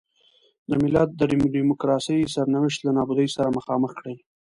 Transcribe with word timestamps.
د 0.69 0.71
ملت 0.83 1.09
د 1.15 1.21
ډیموکراسۍ 1.55 2.19
سرنوشت 2.35 2.79
له 2.83 2.91
نابودۍ 2.97 3.27
سره 3.35 3.55
مخامخ 3.57 3.91
کړي. 3.99 4.15